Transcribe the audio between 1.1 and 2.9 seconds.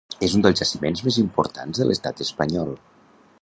importants de l'Estat espanyol.